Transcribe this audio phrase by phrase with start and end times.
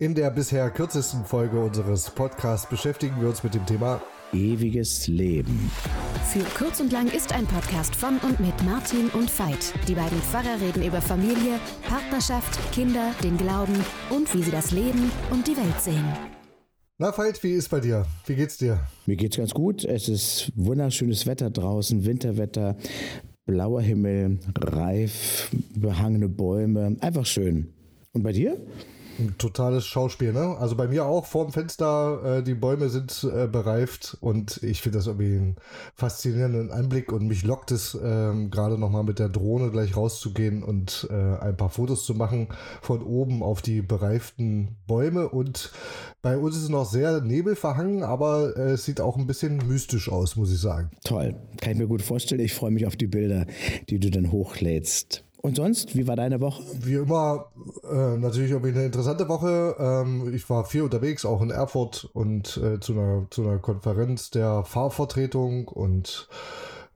[0.00, 4.00] In der bisher kürzesten Folge unseres Podcasts beschäftigen wir uns mit dem Thema
[4.32, 5.72] Ewiges Leben.
[6.28, 9.74] Für kurz und lang ist ein Podcast von und mit Martin und Veit.
[9.88, 11.58] Die beiden Pfarrer reden über Familie,
[11.88, 13.74] Partnerschaft, Kinder, den Glauben
[14.10, 16.04] und wie sie das Leben und die Welt sehen.
[16.98, 18.06] Na Veit, wie ist bei dir?
[18.24, 18.78] Wie geht's dir?
[19.06, 19.84] Mir geht's ganz gut.
[19.84, 22.76] Es ist wunderschönes Wetter draußen, Winterwetter,
[23.46, 26.96] blauer Himmel, reif, behangene Bäume.
[27.00, 27.72] Einfach schön.
[28.12, 28.64] Und bei dir?
[29.18, 30.56] Ein totales Schauspiel, ne?
[30.60, 34.98] Also bei mir auch vorm Fenster, äh, die Bäume sind äh, bereift und ich finde
[34.98, 35.56] das irgendwie einen
[35.94, 41.08] faszinierenden Anblick und mich lockt es ähm, gerade nochmal mit der Drohne gleich rauszugehen und
[41.10, 42.48] äh, ein paar Fotos zu machen
[42.80, 45.72] von oben auf die bereiften Bäume und
[46.22, 50.08] bei uns ist es noch sehr nebelverhangen, aber äh, es sieht auch ein bisschen mystisch
[50.10, 50.90] aus, muss ich sagen.
[51.04, 52.40] Toll, kann ich mir gut vorstellen.
[52.40, 53.46] Ich freue mich auf die Bilder,
[53.88, 55.24] die du dann hochlädst.
[55.40, 56.62] Und sonst, wie war deine Woche?
[56.80, 57.52] Wie immer,
[57.88, 59.76] äh, natürlich irgendwie eine interessante Woche.
[59.78, 64.30] Ähm, ich war viel unterwegs, auch in Erfurt und äh, zu, einer, zu einer Konferenz
[64.30, 66.28] der Fahrvertretung und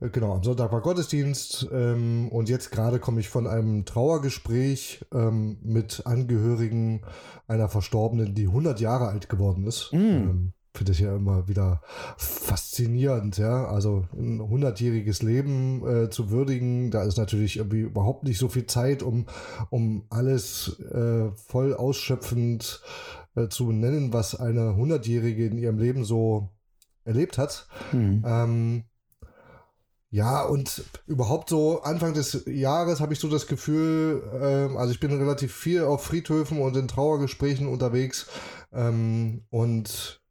[0.01, 5.05] äh, genau, am Sonntag war Gottesdienst ähm, und jetzt gerade komme ich von einem Trauergespräch
[5.13, 7.01] ähm, mit Angehörigen
[7.47, 9.91] einer Verstorbenen, die 100 Jahre alt geworden ist.
[9.93, 10.49] Mm
[10.83, 11.81] finde ich ja immer wieder
[12.17, 13.67] faszinierend, ja.
[13.67, 18.65] Also ein hundertjähriges Leben äh, zu würdigen, da ist natürlich irgendwie überhaupt nicht so viel
[18.65, 19.27] Zeit, um,
[19.69, 22.81] um alles äh, voll ausschöpfend
[23.35, 26.49] äh, zu nennen, was eine hundertjährige in ihrem Leben so
[27.05, 27.67] erlebt hat.
[27.93, 28.23] Mhm.
[28.25, 28.83] Ähm,
[30.09, 34.99] ja, und überhaupt so Anfang des Jahres habe ich so das Gefühl, ähm, also ich
[34.99, 38.27] bin relativ viel auf Friedhöfen und in Trauergesprächen unterwegs
[38.73, 40.22] ähm, und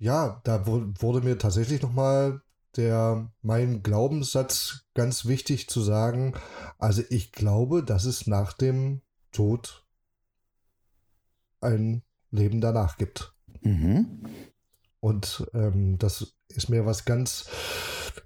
[0.00, 2.40] ja, da wurde mir tatsächlich nochmal
[2.76, 6.34] der, mein Glaubenssatz ganz wichtig zu sagen.
[6.78, 9.84] Also ich glaube, dass es nach dem Tod
[11.60, 13.34] ein Leben danach gibt.
[13.60, 14.24] Mhm.
[15.00, 17.46] Und ähm, das ist mir was ganz,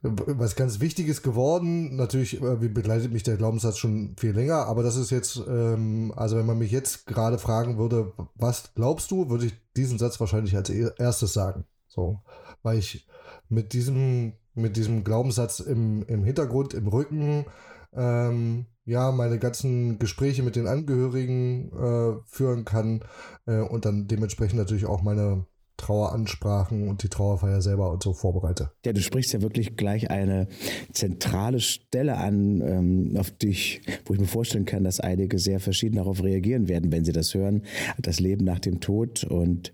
[0.03, 1.97] was ganz Wichtiges geworden.
[1.97, 6.37] Natürlich äh, begleitet mich der Glaubenssatz schon viel länger, aber das ist jetzt, ähm, also
[6.37, 10.57] wenn man mich jetzt gerade fragen würde, was glaubst du, würde ich diesen Satz wahrscheinlich
[10.57, 11.65] als erstes sagen.
[11.89, 12.21] So,
[12.63, 13.07] weil ich
[13.49, 17.47] mit diesem, mit diesem Glaubenssatz im, im Hintergrund, im Rücken,
[17.93, 23.03] ähm, ja, meine ganzen Gespräche mit den Angehörigen äh, führen kann
[23.47, 25.47] äh, und dann dementsprechend natürlich auch meine
[25.77, 28.71] Traueransprachen und die Trauerfeier selber und so vorbereite.
[28.85, 30.49] Ja, du sprichst ja wirklich gleich eine
[30.93, 35.97] zentrale Stelle an, ähm, auf dich, wo ich mir vorstellen kann, dass einige sehr verschieden
[35.97, 37.63] darauf reagieren werden, wenn sie das hören.
[37.99, 39.73] Das Leben nach dem Tod und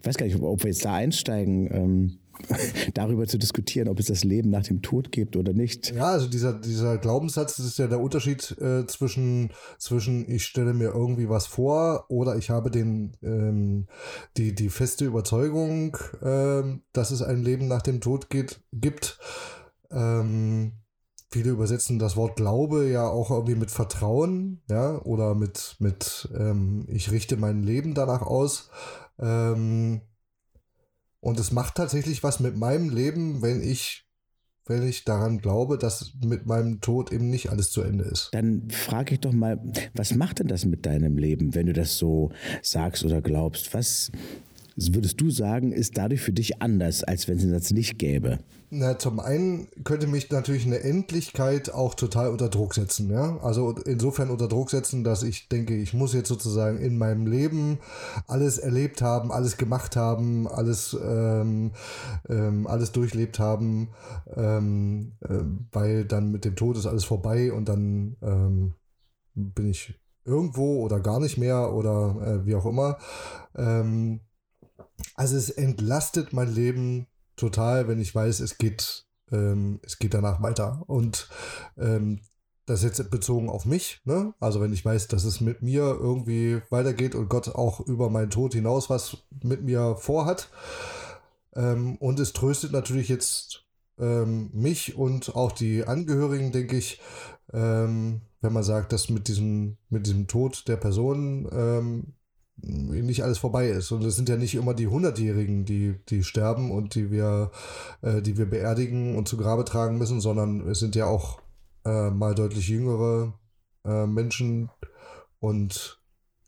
[0.00, 2.18] ich weiß gar nicht, ob wir jetzt da einsteigen, ähm,
[2.94, 5.92] darüber zu diskutieren, ob es das Leben nach dem Tod gibt oder nicht.
[5.92, 10.74] Ja, also dieser, dieser Glaubenssatz, das ist ja der Unterschied äh, zwischen, zwischen ich stelle
[10.74, 13.86] mir irgendwie was vor oder ich habe den, ähm,
[14.36, 19.18] die, die feste Überzeugung, ähm, dass es ein Leben nach dem Tod geht, gibt.
[19.90, 20.72] Ähm,
[21.30, 26.86] viele übersetzen das Wort Glaube ja auch irgendwie mit Vertrauen, ja, oder mit, mit ähm,
[26.88, 28.70] ich richte mein Leben danach aus.
[29.18, 30.02] Ähm,
[31.24, 34.02] und es macht tatsächlich was mit meinem Leben, wenn ich
[34.66, 38.30] wenn ich daran glaube, dass mit meinem Tod eben nicht alles zu Ende ist.
[38.32, 39.60] Dann frage ich doch mal,
[39.92, 42.30] was macht denn das mit deinem Leben, wenn du das so
[42.62, 43.74] sagst oder glaubst?
[43.74, 44.10] Was
[44.76, 48.38] würdest du sagen, ist dadurch für dich anders, als wenn es den Satz nicht gäbe?
[48.70, 53.08] Na, zum einen könnte mich natürlich eine Endlichkeit auch total unter Druck setzen.
[53.08, 53.38] Ja?
[53.40, 57.78] Also insofern unter Druck setzen, dass ich denke, ich muss jetzt sozusagen in meinem Leben
[58.26, 61.70] alles erlebt haben, alles gemacht haben, alles, ähm,
[62.28, 63.90] ähm, alles durchlebt haben,
[64.34, 65.38] ähm, äh,
[65.70, 68.74] weil dann mit dem Tod ist alles vorbei und dann ähm,
[69.34, 72.98] bin ich irgendwo oder gar nicht mehr oder äh, wie auch immer.
[73.54, 74.20] Ähm,
[75.14, 77.06] also es entlastet mein Leben
[77.36, 80.82] total, wenn ich weiß, es geht, ähm, es geht danach weiter.
[80.86, 81.28] Und
[81.76, 82.20] ähm,
[82.66, 84.32] das jetzt bezogen auf mich, ne?
[84.40, 88.30] Also wenn ich weiß, dass es mit mir irgendwie weitergeht und Gott auch über meinen
[88.30, 90.48] Tod hinaus was mit mir vorhat.
[91.54, 93.64] Ähm, und es tröstet natürlich jetzt
[93.98, 97.00] ähm, mich und auch die Angehörigen, denke ich,
[97.52, 102.14] ähm, wenn man sagt, dass mit diesem, mit diesem Tod der Person ähm,
[102.56, 103.90] nicht alles vorbei ist.
[103.90, 107.50] Und es sind ja nicht immer die Hundertjährigen, die, die sterben und die wir,
[108.02, 111.40] äh, die wir beerdigen und zu Grabe tragen müssen, sondern es sind ja auch
[111.84, 113.34] äh, mal deutlich jüngere
[113.84, 114.70] äh, Menschen.
[115.40, 116.00] Und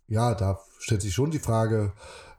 [0.09, 1.93] ja, da stellt sich schon die Frage,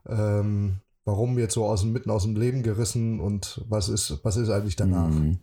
[0.07, 4.49] ähm, warum jetzt so aus mitten aus dem Leben gerissen und was ist, was ist
[4.49, 5.09] eigentlich danach?
[5.09, 5.39] Mhm.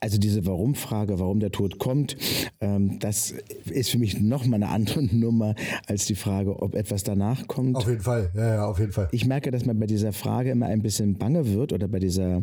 [0.00, 2.16] Also diese Warum-Frage, warum der Tod kommt,
[2.60, 3.34] ähm, das
[3.70, 5.54] ist für mich nochmal eine andere Nummer
[5.86, 7.76] als die Frage, ob etwas danach kommt.
[7.76, 9.08] Auf jeden Fall, ja, ja, auf jeden Fall.
[9.12, 12.42] Ich merke, dass man bei dieser Frage immer ein bisschen bange wird oder bei dieser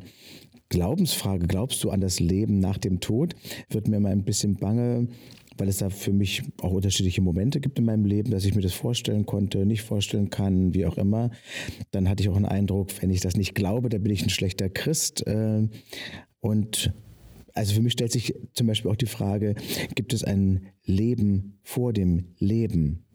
[0.69, 3.35] Glaubensfrage, glaubst du an das Leben nach dem Tod,
[3.69, 5.07] wird mir immer ein bisschen bange,
[5.57, 8.62] weil es da für mich auch unterschiedliche Momente gibt in meinem Leben, dass ich mir
[8.62, 11.29] das vorstellen konnte, nicht vorstellen kann, wie auch immer.
[11.91, 14.29] Dann hatte ich auch einen Eindruck, wenn ich das nicht glaube, dann bin ich ein
[14.29, 15.27] schlechter Christ.
[15.27, 15.67] Äh,
[16.39, 16.94] und
[17.53, 19.56] also für mich stellt sich zum Beispiel auch die Frage,
[19.95, 23.06] gibt es ein Leben vor dem Leben?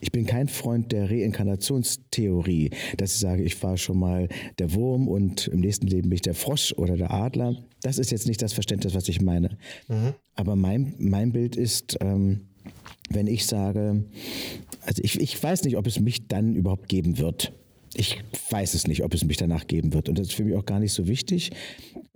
[0.00, 4.28] Ich bin kein Freund der Reinkarnationstheorie, dass ich sage, ich war schon mal
[4.58, 7.56] der Wurm und im nächsten Leben bin ich der Frosch oder der Adler.
[7.82, 9.56] Das ist jetzt nicht das Verständnis, was ich meine.
[9.88, 10.14] Mhm.
[10.34, 12.42] Aber mein, mein Bild ist, ähm,
[13.08, 14.04] wenn ich sage,
[14.82, 17.52] also ich, ich weiß nicht, ob es mich dann überhaupt geben wird.
[17.94, 20.08] Ich weiß es nicht, ob es mich danach geben wird.
[20.08, 21.50] Und das ist für mich auch gar nicht so wichtig.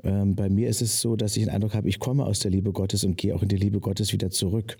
[0.03, 2.50] Ähm, bei mir ist es so, dass ich den Eindruck habe, ich komme aus der
[2.50, 4.76] Liebe Gottes und gehe auch in die Liebe Gottes wieder zurück.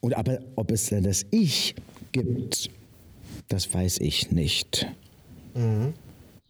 [0.00, 1.74] Und aber ob es dann das Ich
[2.12, 2.70] gibt,
[3.48, 4.86] das weiß ich nicht.
[5.54, 5.92] Mhm.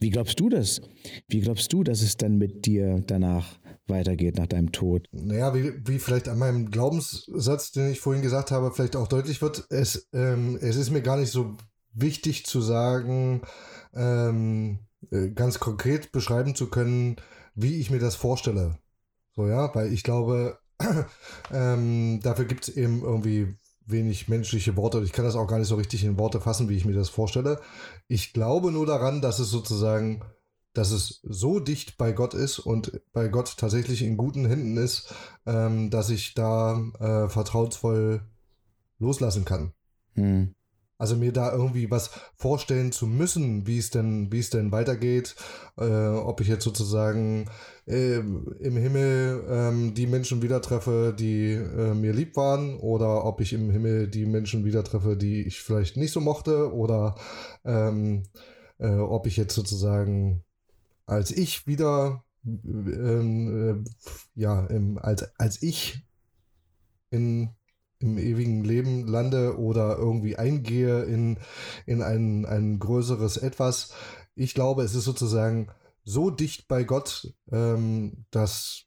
[0.01, 0.81] Wie glaubst du das?
[1.29, 3.59] Wie glaubst du, dass es dann mit dir danach
[3.89, 5.09] weitergeht, nach deinem Tod?
[5.13, 9.43] Naja, wie, wie vielleicht an meinem Glaubenssatz, den ich vorhin gesagt habe, vielleicht auch deutlich
[9.43, 11.57] wird, es, ähm, es ist mir gar nicht so
[12.01, 13.43] wichtig zu sagen,
[13.95, 14.79] ähm,
[15.11, 17.17] äh, ganz konkret beschreiben zu können,
[17.55, 18.79] wie ich mir das vorstelle.
[19.35, 20.59] So, ja, weil ich glaube,
[21.53, 23.57] ähm, dafür gibt es eben irgendwie
[23.87, 25.01] wenig menschliche Worte.
[25.03, 27.09] Ich kann das auch gar nicht so richtig in Worte fassen, wie ich mir das
[27.09, 27.61] vorstelle.
[28.07, 30.23] Ich glaube nur daran, dass es sozusagen,
[30.75, 35.15] dass es so dicht bei Gott ist und bei Gott tatsächlich in guten Händen ist,
[35.47, 38.23] ähm, dass ich da äh, vertrauensvoll
[38.99, 39.73] loslassen kann.
[40.15, 40.55] Hm.
[40.99, 45.37] Also mir da irgendwie was vorstellen zu müssen, wie es denn, wie es denn weitergeht,
[45.79, 47.49] äh, ob ich jetzt sozusagen
[47.87, 53.41] äh, im Himmel ähm, die Menschen wieder treffe, die äh, mir lieb waren, oder ob
[53.41, 57.15] ich im Himmel die Menschen wieder treffe, die ich vielleicht nicht so mochte, oder
[57.65, 58.25] ähm,
[58.79, 60.43] äh, ob ich jetzt sozusagen
[61.09, 63.91] als ich wieder ähm, äh,
[64.35, 66.07] ja, im, als, als ich
[67.11, 67.51] in
[68.01, 71.39] im ewigen Leben lande oder irgendwie eingehe in,
[71.87, 73.93] in ein, ein größeres Etwas.
[74.35, 75.69] Ich glaube, es ist sozusagen
[76.05, 78.85] so dicht bei Gott, ähm, dass,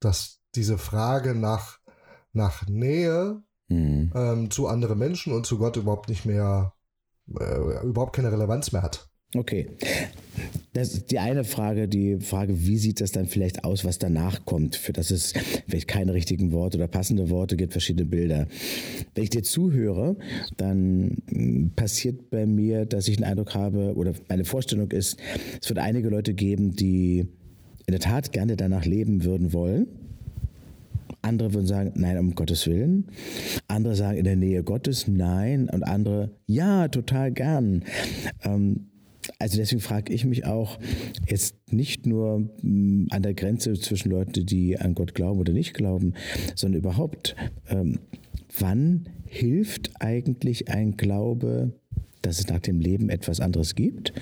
[0.00, 1.78] dass diese Frage nach,
[2.32, 4.12] nach Nähe mhm.
[4.14, 6.74] ähm, zu anderen Menschen und zu Gott überhaupt nicht mehr,
[7.38, 9.11] äh, überhaupt keine Relevanz mehr hat.
[9.34, 9.66] Okay.
[10.74, 14.44] Das ist die eine Frage, die Frage, wie sieht das dann vielleicht aus, was danach
[14.44, 14.76] kommt?
[14.76, 15.32] Für das es
[15.68, 18.46] vielleicht keine richtigen Worte oder passende Worte gibt, verschiedene Bilder.
[19.14, 20.16] Wenn ich dir zuhöre,
[20.56, 25.18] dann hm, passiert bei mir, dass ich den Eindruck habe, oder meine Vorstellung ist,
[25.60, 27.26] es wird einige Leute geben, die
[27.86, 29.86] in der Tat gerne danach leben würden wollen.
[31.22, 33.06] Andere würden sagen, nein, um Gottes Willen.
[33.68, 35.68] Andere sagen, in der Nähe Gottes, nein.
[35.70, 37.84] Und andere, ja, total gern.
[38.44, 38.88] Ähm,
[39.42, 40.78] also deswegen frage ich mich auch
[41.26, 45.74] jetzt nicht nur hm, an der Grenze zwischen Leuten, die an Gott glauben oder nicht
[45.74, 46.14] glauben,
[46.54, 47.34] sondern überhaupt,
[47.68, 47.98] ähm,
[48.56, 51.72] wann hilft eigentlich ein Glaube,
[52.22, 54.12] dass es nach dem Leben etwas anderes gibt?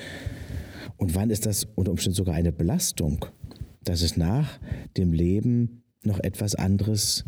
[0.96, 3.26] Und wann ist das unter Umständen sogar eine Belastung,
[3.84, 4.58] dass es nach
[4.96, 7.26] dem Leben noch etwas anderes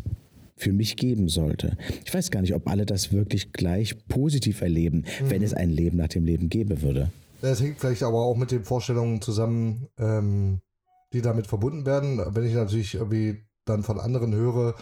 [0.55, 1.77] für mich geben sollte.
[2.05, 5.29] Ich weiß gar nicht, ob alle das wirklich gleich positiv erleben, mhm.
[5.29, 7.11] wenn es ein Leben nach dem Leben geben würde.
[7.43, 10.61] Das hängt vielleicht aber auch mit den Vorstellungen zusammen, ähm,
[11.11, 12.21] die damit verbunden werden.
[12.33, 14.75] Wenn ich natürlich irgendwie dann von anderen höre,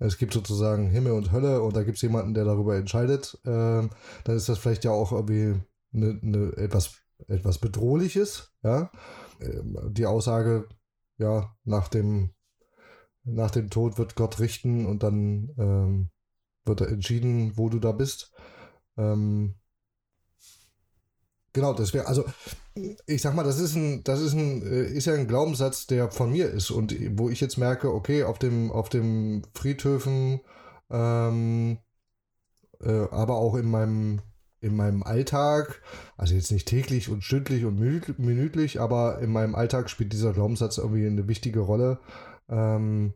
[0.00, 3.86] es gibt sozusagen Himmel und Hölle und da gibt es jemanden, der darüber entscheidet, äh,
[4.24, 5.60] dann ist das vielleicht ja auch irgendwie
[5.94, 6.96] eine, eine etwas,
[7.28, 8.52] etwas Bedrohliches.
[8.64, 8.90] Ja?
[9.40, 10.66] Ähm, die Aussage,
[11.18, 12.30] ja, nach dem,
[13.22, 16.10] nach dem Tod wird Gott richten und dann ähm,
[16.64, 18.32] wird entschieden, wo du da bist.
[18.96, 19.54] Ähm,
[21.52, 22.24] Genau, das wäre, also
[23.06, 26.10] ich sag mal, das ist ein, das ist ein, äh, ist ja ein Glaubenssatz, der
[26.10, 30.40] von mir ist und wo ich jetzt merke, okay, auf dem, auf dem Friedhöfen,
[30.90, 31.78] ähm,
[32.80, 34.20] äh, aber auch in meinem,
[34.60, 35.82] in meinem Alltag,
[36.16, 40.78] also jetzt nicht täglich und stündlich und minütlich, aber in meinem Alltag spielt dieser Glaubenssatz
[40.78, 42.00] irgendwie eine wichtige Rolle.
[42.48, 43.14] Ähm,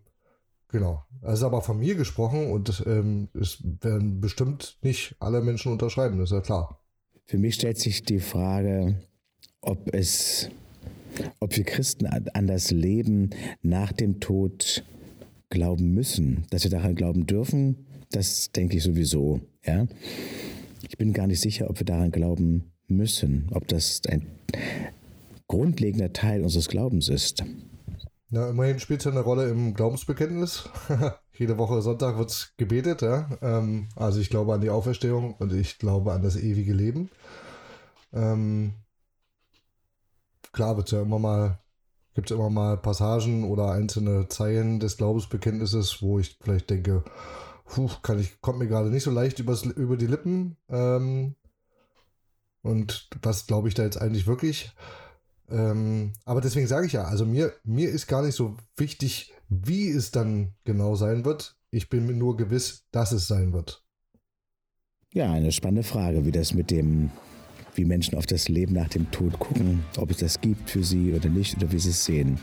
[0.68, 1.04] genau.
[1.20, 6.30] Also aber von mir gesprochen und ähm, es werden bestimmt nicht alle Menschen unterschreiben, das
[6.30, 6.81] ist ja klar.
[7.24, 8.96] Für mich stellt sich die Frage,
[9.60, 10.50] ob es,
[11.40, 13.30] ob wir Christen an das Leben
[13.62, 14.84] nach dem Tod
[15.50, 19.40] glauben müssen, dass wir daran glauben dürfen, das denke ich sowieso.
[19.64, 19.86] Ja?
[20.88, 24.26] Ich bin gar nicht sicher, ob wir daran glauben müssen, ob das ein
[25.48, 27.44] grundlegender Teil unseres Glaubens ist.
[28.30, 30.68] Na, immerhin spielt es ja eine Rolle im Glaubensbekenntnis.
[31.34, 33.28] Jede Woche Sonntag wird gebetet, ja.
[33.40, 37.10] Ähm, also ich glaube an die Auferstehung und ich glaube an das ewige Leben.
[38.12, 38.74] Ähm,
[40.52, 41.58] klar wird ja immer mal,
[42.14, 47.02] gibt es immer mal Passagen oder einzelne Zeilen des Glaubensbekenntnisses, wo ich vielleicht denke,
[47.64, 50.56] puh, kann ich, kommt mir gerade nicht so leicht übers, über die Lippen.
[50.68, 51.34] Ähm,
[52.62, 54.72] und was glaube ich da jetzt eigentlich wirklich?
[55.50, 59.32] Ähm, aber deswegen sage ich ja, also mir, mir ist gar nicht so wichtig,
[59.64, 61.56] wie es dann genau sein wird.
[61.70, 63.82] Ich bin mir nur gewiss, dass es sein wird.
[65.12, 67.10] Ja, eine spannende Frage, wie das mit dem,
[67.74, 71.12] wie Menschen auf das Leben nach dem Tod gucken, ob es das gibt für sie
[71.12, 72.38] oder nicht oder wie sie es sehen.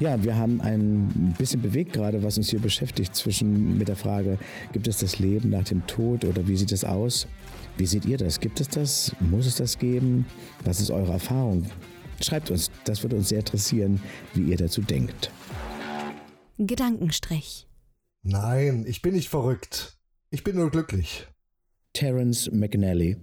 [0.00, 4.38] Ja, wir haben ein bisschen bewegt gerade, was uns hier beschäftigt, zwischen mit der Frage,
[4.72, 7.28] gibt es das Leben nach dem Tod oder wie sieht es aus?
[7.76, 8.40] Wie seht ihr das?
[8.40, 9.14] Gibt es das?
[9.20, 10.26] Muss es das geben?
[10.64, 11.66] Was ist eure Erfahrung?
[12.20, 14.00] Schreibt uns, das würde uns sehr interessieren,
[14.34, 15.30] wie ihr dazu denkt.
[16.58, 17.66] Gedankenstrich.
[18.22, 19.98] Nein, ich bin nicht verrückt.
[20.30, 21.26] Ich bin nur glücklich.
[21.92, 23.22] Terence McNally